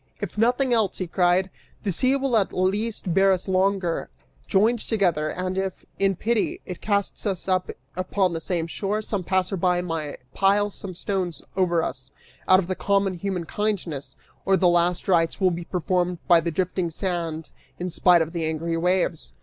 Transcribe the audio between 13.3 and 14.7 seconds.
kindness, or the